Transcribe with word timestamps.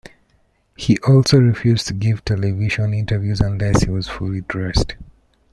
He 0.75 0.97
also 1.07 1.37
refused 1.37 1.85
to 1.85 1.93
give 1.93 2.25
television 2.25 2.91
interviews 2.91 3.39
unless 3.39 3.83
he 3.83 3.91
was 3.91 4.07
fully 4.07 4.41
dressed. 4.41 4.95